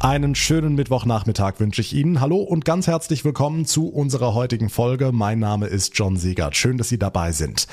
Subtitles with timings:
[0.00, 2.20] Einen schönen Mittwochnachmittag wünsche ich Ihnen.
[2.20, 5.10] Hallo und ganz herzlich willkommen zu unserer heutigen Folge.
[5.10, 6.54] Mein Name ist John Siegert.
[6.54, 7.66] Schön, dass Sie dabei sind.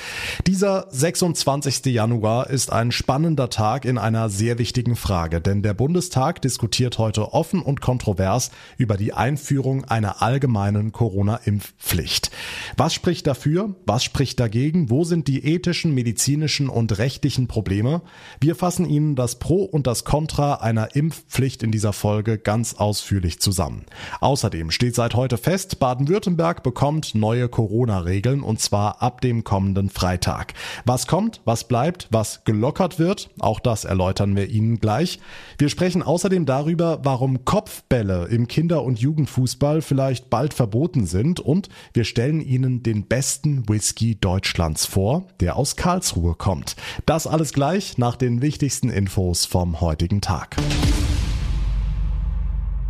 [0.48, 1.86] Dieser 26.
[1.86, 7.32] Januar ist ein spannender Tag in einer sehr wichtigen Frage, denn der Bundestag diskutiert heute
[7.32, 8.50] offen und kontrovers
[8.80, 12.32] über die Einführung einer allgemeinen Corona-Impfpflicht.
[12.76, 13.76] Was spricht dafür?
[13.86, 14.90] Was spricht dagegen?
[14.90, 18.02] Wo sind die ethischen, medizinischen und rechtlichen Probleme?
[18.42, 22.76] Wir fassen Ihnen das Pro und das Contra einer Impfpflicht in dieser Folge Folge ganz
[22.76, 23.86] ausführlich zusammen.
[24.22, 30.54] Außerdem steht seit heute fest, Baden-Württemberg bekommt neue Corona-Regeln und zwar ab dem kommenden Freitag.
[30.86, 35.20] Was kommt, was bleibt, was gelockert wird, auch das erläutern wir Ihnen gleich.
[35.58, 41.68] Wir sprechen außerdem darüber, warum Kopfbälle im Kinder- und Jugendfußball vielleicht bald verboten sind und
[41.92, 46.78] wir stellen Ihnen den besten Whisky Deutschlands vor, der aus Karlsruhe kommt.
[47.06, 50.56] Das alles gleich nach den wichtigsten Infos vom heutigen Tag.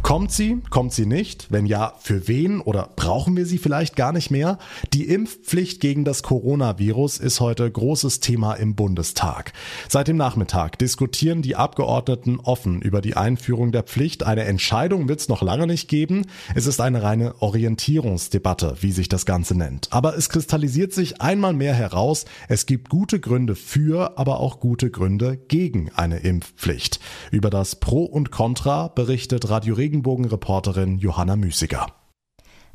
[0.06, 0.62] Kommt sie?
[0.70, 1.48] Kommt sie nicht?
[1.50, 4.60] Wenn ja, für wen oder brauchen wir sie vielleicht gar nicht mehr?
[4.94, 9.52] Die Impfpflicht gegen das Coronavirus ist heute großes Thema im Bundestag.
[9.90, 14.22] Seit dem Nachmittag diskutieren die Abgeordneten offen über die Einführung der Pflicht.
[14.22, 16.28] Eine Entscheidung wird es noch lange nicht geben.
[16.54, 19.88] Es ist eine reine Orientierungsdebatte, wie sich das Ganze nennt.
[19.90, 24.92] Aber es kristallisiert sich einmal mehr heraus, es gibt gute Gründe für, aber auch gute
[24.92, 27.00] Gründe gegen eine Impfpflicht.
[27.32, 31.88] Über das Pro und Contra berichtet Radio Regen Regenbogen-Reporterin Johanna Müßiger.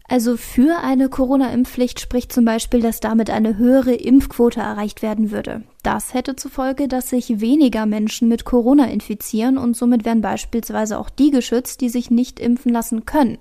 [0.09, 5.63] Also für eine Corona-Impfpflicht spricht zum Beispiel, dass damit eine höhere Impfquote erreicht werden würde.
[5.85, 10.99] Das hätte zur Folge, dass sich weniger Menschen mit Corona infizieren und somit wären beispielsweise
[10.99, 13.39] auch die geschützt, die sich nicht impfen lassen können.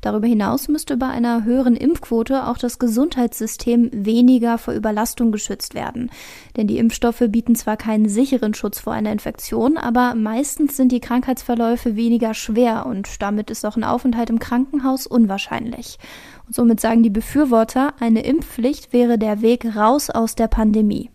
[0.00, 6.10] Darüber hinaus müsste bei einer höheren Impfquote auch das Gesundheitssystem weniger vor Überlastung geschützt werden.
[6.56, 11.00] Denn die Impfstoffe bieten zwar keinen sicheren Schutz vor einer Infektion, aber meistens sind die
[11.00, 15.98] Krankheitsverläufe weniger schwer und damit ist auch ein Aufenthalt im Krankenhaus unwahrscheinlich.
[16.46, 21.10] Und somit sagen die Befürworter, eine Impfpflicht wäre der Weg raus aus der Pandemie.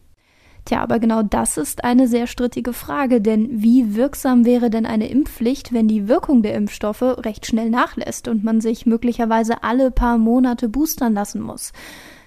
[0.66, 5.08] Tja, aber genau das ist eine sehr strittige Frage, denn wie wirksam wäre denn eine
[5.10, 10.18] Impfpflicht, wenn die Wirkung der Impfstoffe recht schnell nachlässt und man sich möglicherweise alle paar
[10.18, 11.72] Monate boostern lassen muss?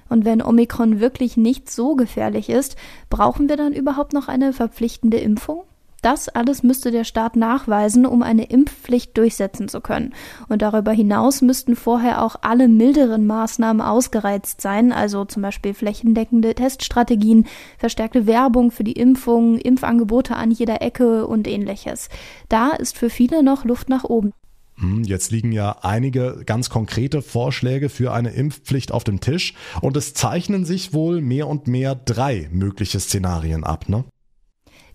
[0.09, 2.76] Und wenn Omikron wirklich nicht so gefährlich ist,
[3.10, 5.65] brauchen wir dann überhaupt noch eine verpflichtende Impfung?
[6.03, 10.14] Das alles müsste der Staat nachweisen, um eine Impfpflicht durchsetzen zu können.
[10.48, 16.54] Und darüber hinaus müssten vorher auch alle milderen Maßnahmen ausgereizt sein, also zum Beispiel flächendeckende
[16.54, 17.47] Teststrategien,
[17.78, 22.08] verstärkte Werbung für die Impfung, Impfangebote an jeder Ecke und ähnliches.
[22.48, 24.32] Da ist für viele noch Luft nach oben.
[24.76, 29.97] Hm, jetzt liegen ja einige ganz konkrete Vorschläge für eine Impfpflicht auf dem Tisch und
[29.97, 34.04] es zeichnen sich wohl mehr und mehr drei mögliche Szenarien ab, ne?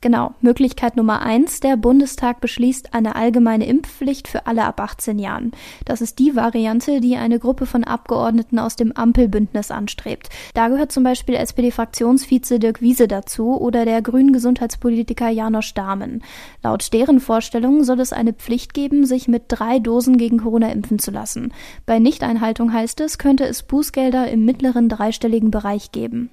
[0.04, 5.54] Genau, Möglichkeit Nummer eins, der Bundestag beschließt eine allgemeine Impfpflicht für alle ab 18 Jahren.
[5.86, 10.28] Das ist die Variante, die eine Gruppe von Abgeordneten aus dem Ampelbündnis anstrebt.
[10.56, 16.22] Da gehört zum Beispiel SPD-Fraktionsvize Dirk Wiese dazu oder der grünen Gesundheitspolitiker Janosch Dahmen.
[16.62, 21.00] Laut deren Vorstellungen soll es eine Pflicht geben, sich mit drei Dosen gegen Corona impfen
[21.00, 21.54] zu lassen.
[21.86, 26.30] Bei Nichteinhaltung heißt es, könnte es Bußgelder im mittleren dreistelligen Bereich geben.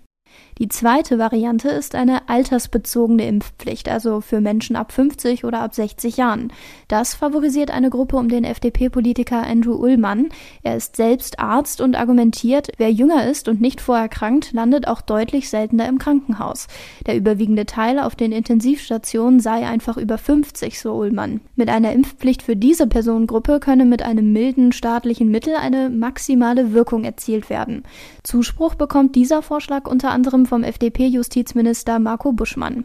[0.61, 6.19] Die zweite Variante ist eine altersbezogene Impfpflicht, also für Menschen ab 50 oder ab 60
[6.19, 6.53] Jahren.
[6.87, 10.29] Das favorisiert eine Gruppe um den FDP-Politiker Andrew Ullmann.
[10.63, 15.49] Er ist selbst Arzt und argumentiert, wer jünger ist und nicht vorerkrankt, landet auch deutlich
[15.49, 16.67] seltener im Krankenhaus.
[17.07, 21.41] Der überwiegende Teil auf den Intensivstationen sei einfach über 50, so Ullmann.
[21.57, 27.05] Mit einer Impfpflicht für diese Personengruppe könne mit einem milden staatlichen Mittel eine maximale Wirkung
[27.05, 27.85] erzielt werden.
[28.25, 32.85] Zuspruch bekommt dieser Vorschlag unter anderem vom FDP-Justizminister Marco Buschmann.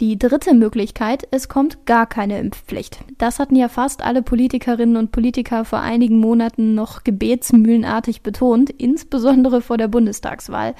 [0.00, 2.98] Die dritte Möglichkeit, es kommt gar keine Impfpflicht.
[3.16, 9.60] Das hatten ja fast alle Politikerinnen und Politiker vor einigen Monaten noch gebetsmühlenartig betont, insbesondere
[9.60, 10.74] vor der Bundestagswahl.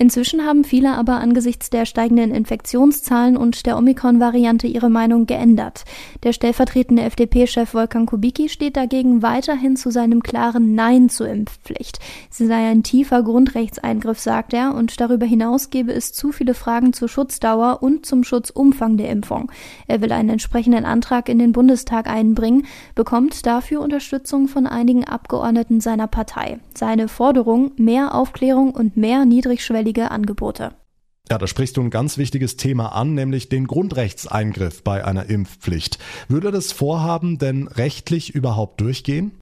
[0.00, 5.84] Inzwischen haben viele aber angesichts der steigenden Infektionszahlen und der Omikron-Variante ihre Meinung geändert.
[6.22, 11.98] Der stellvertretende FDP-Chef Wolfgang Kubicki steht dagegen weiterhin zu seinem klaren Nein zur Impfpflicht.
[12.30, 16.92] Sie sei ein tiefer Grundrechtseingriff, sagt er, und darüber hinaus gebe es zu viele Fragen
[16.92, 19.50] zur Schutzdauer und zum Schutzumfang der Impfung.
[19.88, 25.80] Er will einen entsprechenden Antrag in den Bundestag einbringen, bekommt dafür Unterstützung von einigen Abgeordneten
[25.80, 26.60] seiner Partei.
[26.72, 30.72] Seine Forderung mehr Aufklärung und mehr niedrigschwellige niedrigschwellige Angebote.
[31.30, 35.98] Ja, da sprichst du ein ganz wichtiges Thema an, nämlich den Grundrechtseingriff bei einer Impfpflicht.
[36.28, 39.32] Würde das Vorhaben denn rechtlich überhaupt durchgehen?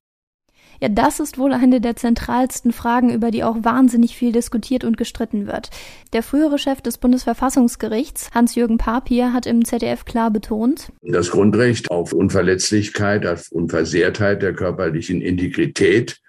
[0.80, 4.98] Ja, das ist wohl eine der zentralsten Fragen, über die auch wahnsinnig viel diskutiert und
[4.98, 5.70] gestritten wird.
[6.12, 12.12] Der frühere Chef des Bundesverfassungsgerichts, Hans-Jürgen Papier, hat im ZDF klar betont, das Grundrecht auf
[12.12, 16.20] Unverletzlichkeit, auf Unversehrtheit der körperlichen Integrität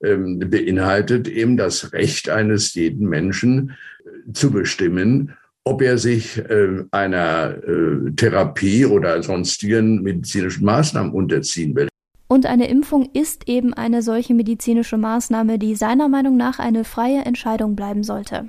[0.00, 3.72] beinhaltet eben das Recht eines jeden Menschen
[4.04, 11.74] äh, zu bestimmen, ob er sich äh, einer äh, Therapie oder sonstigen medizinischen Maßnahmen unterziehen
[11.74, 11.88] will.
[12.28, 17.24] Und eine Impfung ist eben eine solche medizinische Maßnahme, die seiner Meinung nach eine freie
[17.24, 18.48] Entscheidung bleiben sollte.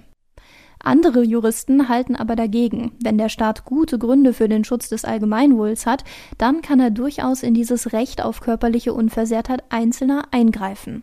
[0.86, 2.92] Andere Juristen halten aber dagegen.
[3.04, 6.04] Wenn der Staat gute Gründe für den Schutz des Allgemeinwohls hat,
[6.38, 11.02] dann kann er durchaus in dieses Recht auf körperliche Unversehrtheit Einzelner eingreifen.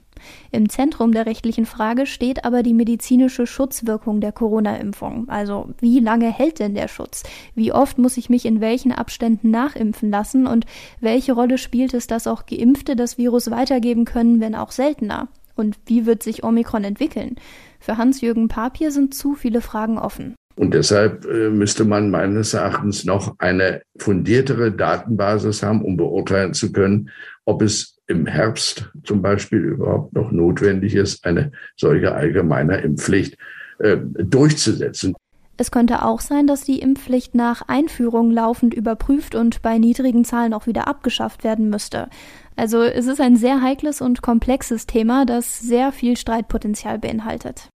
[0.53, 5.29] Im Zentrum der rechtlichen Frage steht aber die medizinische Schutzwirkung der Corona-Impfung.
[5.29, 7.25] Also wie lange hält denn der Schutz?
[7.57, 10.47] Wie oft muss ich mich in welchen Abständen nachimpfen lassen?
[10.47, 10.65] Und
[11.01, 15.27] welche Rolle spielt es, dass auch Geimpfte das Virus weitergeben können, wenn auch seltener?
[15.57, 17.37] Und wie wird sich Omikron entwickeln?
[17.83, 20.37] Für Hans-Jürgen Papier sind zu viele Fragen offen.
[20.55, 26.71] Und deshalb äh, müsste man meines Erachtens noch eine fundiertere Datenbasis haben, um beurteilen zu
[26.71, 27.11] können,
[27.45, 33.37] ob es im Herbst zum Beispiel überhaupt noch notwendig ist, eine solche allgemeine Impfpflicht
[33.79, 35.15] äh, durchzusetzen.
[35.57, 40.55] Es könnte auch sein, dass die Impfpflicht nach Einführung laufend überprüft und bei niedrigen Zahlen
[40.55, 42.09] auch wieder abgeschafft werden müsste.
[42.57, 47.72] Also es ist ein sehr heikles und komplexes Thema, das sehr viel Streitpotenzial beinhaltet.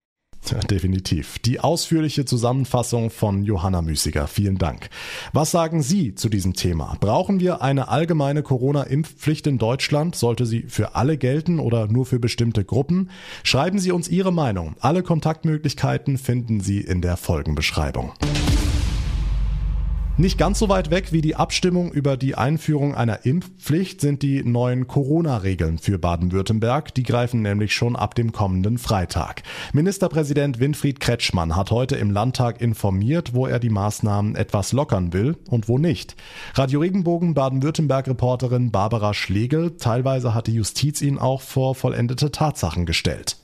[0.69, 1.39] Definitiv.
[1.39, 4.27] Die ausführliche Zusammenfassung von Johanna Müßiger.
[4.27, 4.89] Vielen Dank.
[5.33, 6.95] Was sagen Sie zu diesem Thema?
[6.99, 10.15] Brauchen wir eine allgemeine Corona-Impfpflicht in Deutschland?
[10.15, 13.09] Sollte sie für alle gelten oder nur für bestimmte Gruppen?
[13.43, 14.75] Schreiben Sie uns Ihre Meinung.
[14.79, 18.13] Alle Kontaktmöglichkeiten finden Sie in der Folgenbeschreibung.
[20.19, 24.43] Nicht ganz so weit weg wie die Abstimmung über die Einführung einer Impfpflicht sind die
[24.43, 26.91] neuen Corona-Regeln für Baden-Württemberg.
[26.95, 29.43] Die greifen nämlich schon ab dem kommenden Freitag.
[29.73, 35.37] Ministerpräsident Winfried Kretschmann hat heute im Landtag informiert, wo er die Maßnahmen etwas lockern will
[35.51, 36.15] und wo nicht.
[36.55, 43.37] Radio Regenbogen Baden-Württemberg-Reporterin Barbara Schlegel, teilweise hat die Justiz ihn auch vor vollendete Tatsachen gestellt.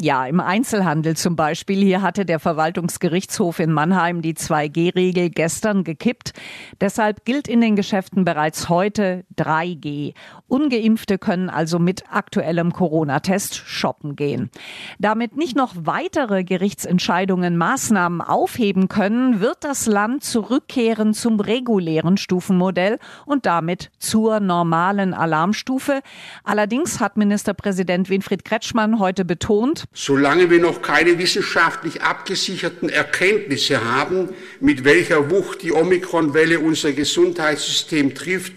[0.00, 1.82] Ja, im Einzelhandel zum Beispiel.
[1.82, 6.34] Hier hatte der Verwaltungsgerichtshof in Mannheim die 2G-Regel gestern gekippt.
[6.80, 10.14] Deshalb gilt in den Geschäften bereits heute 3G.
[10.46, 14.50] Ungeimpfte können also mit aktuellem Corona-Test shoppen gehen.
[15.00, 23.00] Damit nicht noch weitere Gerichtsentscheidungen Maßnahmen aufheben können, wird das Land zurückkehren zum regulären Stufenmodell
[23.26, 26.02] und damit zur normalen Alarmstufe.
[26.44, 34.28] Allerdings hat Ministerpräsident Winfried Kretschmann heute betont, Solange wir noch keine wissenschaftlich abgesicherten Erkenntnisse haben,
[34.60, 38.52] mit welcher Wucht die Omikronwelle unser Gesundheitssystem trifft,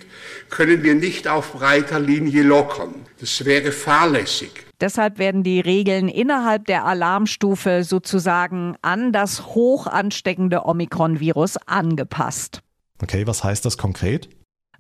[0.50, 2.94] können wir nicht auf breiter Linie lockern.
[3.20, 4.52] Das wäre fahrlässig.
[4.82, 12.62] Deshalb werden die Regeln innerhalb der Alarmstufe sozusagen an das hoch ansteckende Omikron-Virus angepasst.
[13.02, 14.30] Okay, was heißt das konkret?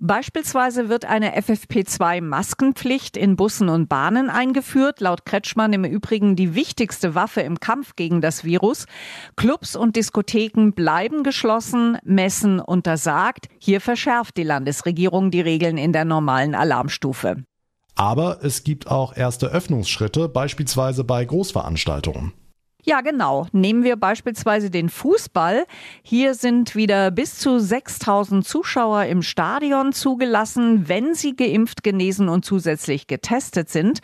[0.04, 7.14] Beispielsweise wird eine FFP2-Maskenpflicht in Bussen und Bahnen eingeführt, laut Kretschmann im Übrigen die wichtigste
[7.14, 8.88] Waffe im Kampf gegen das Virus.
[9.36, 13.48] Clubs und Diskotheken bleiben geschlossen, Messen untersagt.
[13.60, 17.44] Hier verschärft die Landesregierung die Regeln in der normalen Alarmstufe.
[17.94, 22.34] Aber es gibt auch erste Öffnungsschritte, beispielsweise bei Großveranstaltungen.
[22.84, 23.46] Ja, genau.
[23.52, 25.66] Nehmen wir beispielsweise den Fußball.
[26.02, 32.44] Hier sind wieder bis zu 6000 Zuschauer im Stadion zugelassen, wenn sie geimpft, genesen und
[32.44, 34.00] zusätzlich getestet sind.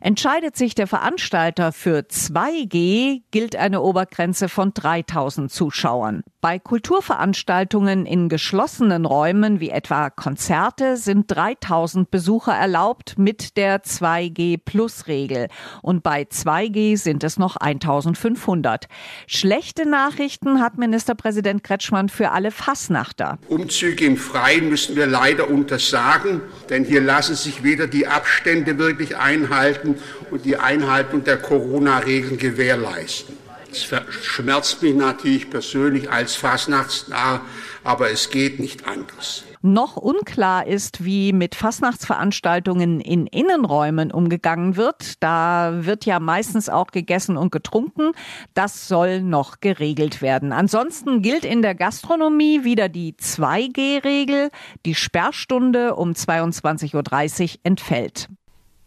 [0.00, 6.22] Entscheidet sich der Veranstalter für 2G, gilt eine Obergrenze von 3000 Zuschauern.
[6.40, 15.48] Bei Kulturveranstaltungen in geschlossenen Räumen wie etwa Konzerte sind 3000 Besucher erlaubt mit der 2G-Plus-Regel.
[15.82, 18.86] Und bei 2G sind es noch 1000 500.
[19.26, 23.38] Schlechte Nachrichten hat Ministerpräsident Kretschmann für alle Fassnachter.
[23.48, 29.16] Umzüge im Freien müssen wir leider untersagen, denn hier lassen sich weder die Abstände wirklich
[29.16, 29.96] einhalten
[30.30, 33.36] und die Einhaltung der Corona-Regeln gewährleisten.
[33.72, 33.86] Es
[34.22, 37.40] schmerzt mich natürlich persönlich als Fasnachtsnah,
[37.84, 39.44] aber es geht nicht anders.
[39.62, 45.22] Noch unklar ist, wie mit Fastnachtsveranstaltungen in Innenräumen umgegangen wird.
[45.22, 48.12] Da wird ja meistens auch gegessen und getrunken.
[48.54, 50.52] Das soll noch geregelt werden.
[50.52, 54.50] Ansonsten gilt in der Gastronomie wieder die 2G-Regel.
[54.86, 56.94] Die Sperrstunde um 22.30
[57.42, 58.30] Uhr entfällt.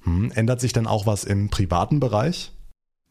[0.02, 2.52] Hm, ändert sich denn auch was im privaten Bereich?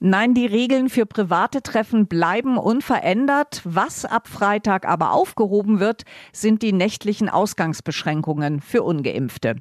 [0.04, 3.60] Nein, die Regeln für private Treffen bleiben unverändert.
[3.62, 9.54] Was ab Freitag aber aufgehoben wird, sind die nächtlichen Ausgangsbeschränkungen für ungeimpfte.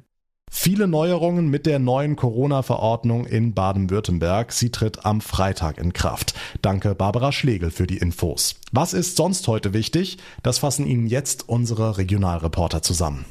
[0.50, 4.50] Viele Neuerungen mit der neuen Corona-Verordnung in Baden-Württemberg.
[4.50, 6.34] Sie tritt am Freitag in Kraft.
[6.60, 8.56] Danke Barbara Schlegel für die Infos.
[8.72, 10.18] Was ist sonst heute wichtig?
[10.42, 13.26] Das fassen Ihnen jetzt unsere Regionalreporter zusammen.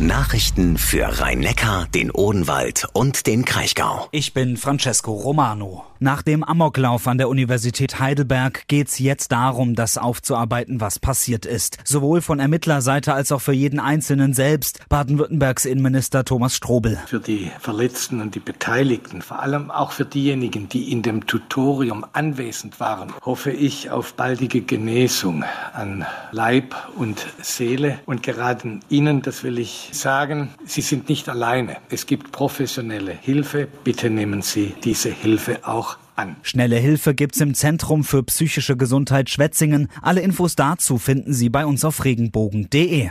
[0.00, 4.08] Nachrichten für Rhein-Neckar, den Odenwald und den Kraichgau.
[4.10, 5.84] Ich bin Francesco Romano.
[6.00, 11.78] Nach dem Amoklauf an der Universität Heidelberg geht's jetzt darum, das aufzuarbeiten, was passiert ist.
[11.84, 14.80] Sowohl von Ermittlerseite als auch für jeden Einzelnen selbst.
[14.88, 16.98] Baden-Württembergs Innenminister Thomas Strobel.
[17.06, 22.04] Für die Verletzten und die Beteiligten, vor allem auch für diejenigen, die in dem Tutorium
[22.12, 28.00] anwesend waren, hoffe ich auf baldige Genesung an Leib und Seele.
[28.04, 31.76] Und gerade Ihnen, das will ich sagen, Sie sind nicht alleine.
[31.90, 33.68] Es gibt professionelle Hilfe.
[33.84, 36.36] Bitte nehmen Sie diese Hilfe auch an.
[36.42, 39.88] Schnelle Hilfe gibt's im Zentrum für psychische Gesundheit Schwetzingen.
[40.02, 43.10] Alle Infos dazu finden Sie bei uns auf regenbogen.de.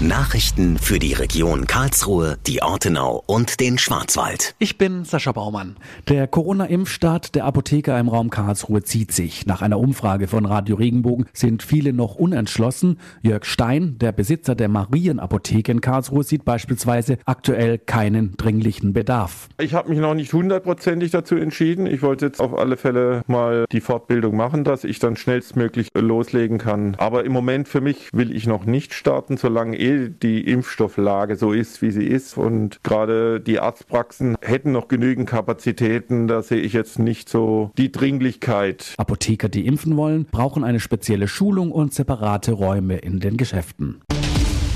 [0.00, 4.54] Nachrichten für die Region Karlsruhe, die Ortenau und den Schwarzwald.
[4.58, 5.76] Ich bin Sascha Baumann.
[6.10, 9.46] Der Corona-Impfstart der Apotheker im Raum Karlsruhe zieht sich.
[9.46, 12.98] Nach einer Umfrage von Radio Regenbogen sind viele noch unentschlossen.
[13.22, 19.48] Jörg Stein, der Besitzer der Marienapotheke in Karlsruhe, sieht beispielsweise aktuell keinen dringlichen Bedarf.
[19.58, 21.86] Ich habe mich noch nicht hundertprozentig dazu entschieden.
[21.86, 26.58] Ich wollte jetzt auf alle Fälle mal die Fortbildung machen, dass ich dann schnellstmöglich loslegen
[26.58, 26.96] kann.
[26.96, 31.52] Aber im Moment für mich will ich noch nicht starten, solange eh die Impfstofflage so
[31.52, 32.36] ist, wie sie ist.
[32.36, 36.28] Und gerade die Arztpraxen hätten noch genügend Kapazitäten.
[36.28, 38.94] Da sehe ich jetzt nicht so die Dringlichkeit.
[38.96, 44.02] Apotheker, die impfen wollen, brauchen eine spezielle Schulung und separate Räume in den Geschäften.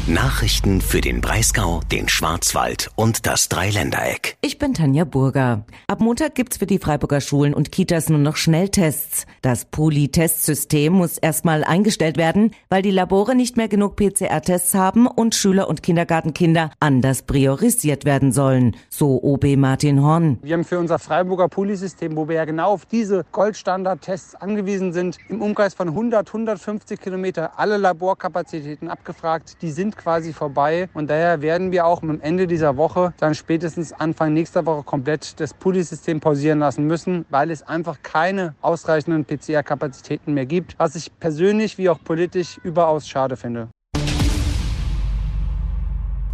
[0.07, 4.39] Nachrichten für den Breisgau, den Schwarzwald und das Dreiländereck.
[4.41, 5.65] Ich bin Tanja Burger.
[5.87, 9.27] Ab Montag gibt's für die Freiburger Schulen und Kitas nur noch Schnelltests.
[9.43, 15.35] Das Poly-Testsystem muss erstmal eingestellt werden, weil die Labore nicht mehr genug PCR-Tests haben und
[15.35, 18.77] Schüler und Kindergartenkinder anders priorisiert werden sollen.
[18.89, 20.39] So OB Martin Horn.
[20.43, 25.19] Wir haben für unser Freiburger Poly-System, wo wir ja genau auf diese Goldstandard-Tests angewiesen sind,
[25.29, 29.59] im Umkreis von 100, 150 Kilometer alle Laborkapazitäten abgefragt.
[29.63, 30.89] Die sind quasi vorbei.
[30.95, 35.39] Und daher werden wir auch am Ende dieser Woche, dann spätestens Anfang nächster Woche komplett
[35.41, 41.11] das Pulli-System pausieren lassen müssen, weil es einfach keine ausreichenden PCR-Kapazitäten mehr gibt, was ich
[41.19, 43.69] persönlich wie auch politisch überaus schade finde.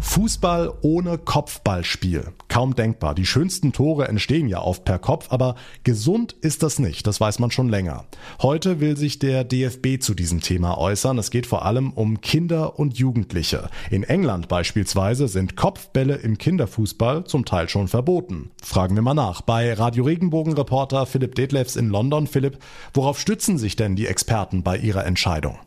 [0.07, 2.33] Fußball ohne Kopfballspiel.
[2.47, 3.13] Kaum denkbar.
[3.13, 7.37] Die schönsten Tore entstehen ja oft per Kopf, aber gesund ist das nicht, das weiß
[7.39, 8.05] man schon länger.
[8.41, 11.19] Heute will sich der DFB zu diesem Thema äußern.
[11.19, 13.69] Es geht vor allem um Kinder und Jugendliche.
[13.91, 18.49] In England beispielsweise sind Kopfbälle im Kinderfußball zum Teil schon verboten.
[18.63, 22.25] Fragen wir mal nach bei Radio Regenbogen Reporter Philipp Detlefs in London.
[22.27, 22.57] Philipp,
[22.93, 25.59] worauf stützen sich denn die Experten bei ihrer Entscheidung?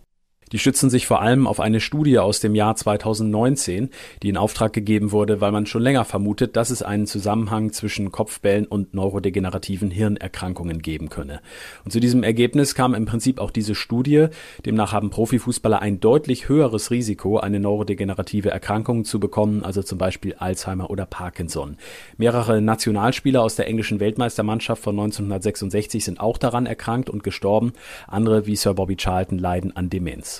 [0.52, 3.90] Die stützen sich vor allem auf eine Studie aus dem Jahr 2019,
[4.22, 8.10] die in Auftrag gegeben wurde, weil man schon länger vermutet, dass es einen Zusammenhang zwischen
[8.10, 11.40] Kopfbällen und neurodegenerativen Hirnerkrankungen geben könne.
[11.84, 14.26] Und zu diesem Ergebnis kam im Prinzip auch diese Studie.
[14.66, 20.34] Demnach haben Profifußballer ein deutlich höheres Risiko, eine neurodegenerative Erkrankung zu bekommen, also zum Beispiel
[20.34, 21.76] Alzheimer oder Parkinson.
[22.16, 27.72] Mehrere Nationalspieler aus der englischen Weltmeistermannschaft von 1966 sind auch daran erkrankt und gestorben.
[28.08, 30.39] Andere wie Sir Bobby Charlton leiden an Demenz.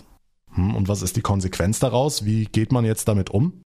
[0.54, 2.24] Hm, und was ist die Konsequenz daraus?
[2.24, 3.62] Wie geht man jetzt damit um?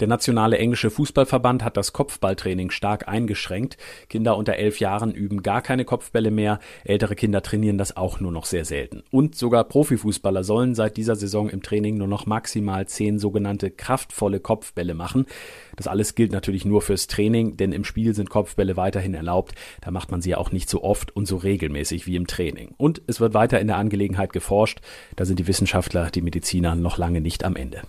[0.00, 3.76] Der nationale englische Fußballverband hat das Kopfballtraining stark eingeschränkt.
[4.08, 6.60] Kinder unter elf Jahren üben gar keine Kopfbälle mehr.
[6.84, 9.02] Ältere Kinder trainieren das auch nur noch sehr selten.
[9.10, 14.38] Und sogar Profifußballer sollen seit dieser Saison im Training nur noch maximal zehn sogenannte kraftvolle
[14.38, 15.26] Kopfbälle machen.
[15.74, 19.54] Das alles gilt natürlich nur fürs Training, denn im Spiel sind Kopfbälle weiterhin erlaubt.
[19.80, 22.72] Da macht man sie ja auch nicht so oft und so regelmäßig wie im Training.
[22.76, 24.80] Und es wird weiter in der Angelegenheit geforscht.
[25.16, 27.82] Da sind die Wissenschaftler, die Mediziner noch lange nicht am Ende.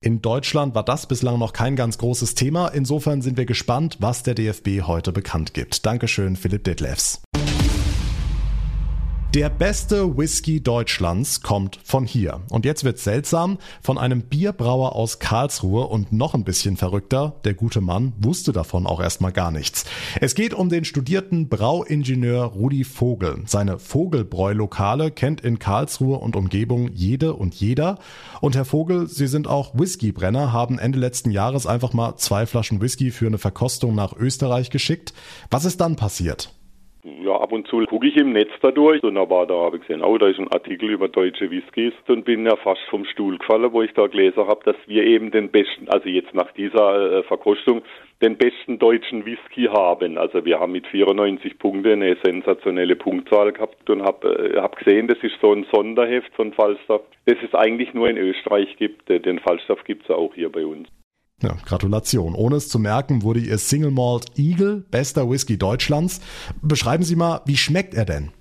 [0.00, 2.68] In Deutschland war das bislang noch kein ganz großes Thema.
[2.68, 5.84] Insofern sind wir gespannt, was der DFB heute bekannt gibt.
[5.84, 7.20] Dankeschön, Philipp Detlefs.
[9.34, 12.40] Der beste Whisky Deutschlands kommt von hier.
[12.48, 17.52] Und jetzt wird's seltsam, von einem Bierbrauer aus Karlsruhe und noch ein bisschen verrückter, der
[17.52, 19.84] gute Mann wusste davon auch erstmal gar nichts.
[20.22, 23.42] Es geht um den studierten Brauingenieur Rudi Vogel.
[23.44, 27.98] Seine Vogelbräulokale kennt in Karlsruhe und Umgebung jede und jeder.
[28.40, 32.80] Und Herr Vogel, Sie sind auch Whiskybrenner, haben Ende letzten Jahres einfach mal zwei Flaschen
[32.80, 35.12] Whisky für eine Verkostung nach Österreich geschickt.
[35.50, 36.54] Was ist dann passiert?
[37.22, 39.86] Ja, ab und zu gucke ich im Netz dadurch und da war da habe ich
[39.86, 43.38] gesehen, oh, da ist ein Artikel über deutsche Whiskys und bin ja fast vom Stuhl
[43.38, 47.18] gefallen, wo ich da gelesen habe, dass wir eben den besten, also jetzt nach dieser
[47.18, 47.82] äh, Verkostung,
[48.20, 50.18] den besten deutschen Whisky haben.
[50.18, 55.06] Also wir haben mit 94 Punkten eine sensationelle Punktzahl gehabt und habe äh, hab gesehen,
[55.08, 59.08] das ist so ein Sonderheft von Falstaff, das es eigentlich nur in Österreich gibt.
[59.08, 60.88] Den Falstaff gibt es auch hier bei uns.
[61.40, 62.34] Ja, Gratulation.
[62.34, 66.20] Ohne es zu merken, wurde Ihr Single Malt Eagle bester Whisky Deutschlands.
[66.62, 68.32] Beschreiben Sie mal, wie schmeckt er denn?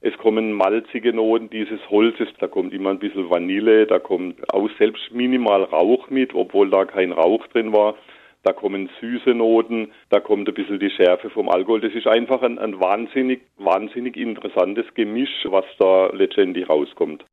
[0.00, 4.70] Es kommen malzige Noten dieses Holzes, da kommt immer ein bisschen Vanille, da kommt auch
[4.78, 7.96] selbst minimal Rauch mit, obwohl da kein Rauch drin war.
[8.44, 11.80] Da kommen süße Noten, da kommt ein bisschen die Schärfe vom Alkohol.
[11.80, 17.24] Das ist einfach ein, ein wahnsinnig, wahnsinnig interessantes Gemisch, was da letztendlich rauskommt.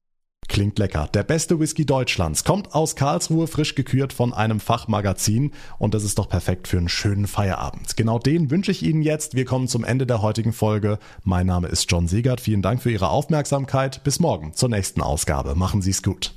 [0.56, 1.10] Klingt lecker.
[1.14, 6.18] Der beste Whisky Deutschlands kommt aus Karlsruhe, frisch gekürt von einem Fachmagazin und das ist
[6.18, 7.98] doch perfekt für einen schönen Feierabend.
[7.98, 9.36] Genau den wünsche ich Ihnen jetzt.
[9.36, 10.98] Wir kommen zum Ende der heutigen Folge.
[11.26, 12.40] Mein Name ist John Siegert.
[12.40, 14.02] Vielen Dank für Ihre Aufmerksamkeit.
[14.06, 15.56] Bis morgen zur nächsten Ausgabe.
[15.56, 16.34] Machen Sie es gut.